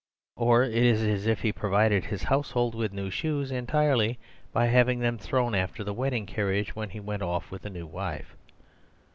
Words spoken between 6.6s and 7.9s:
when he went off with a new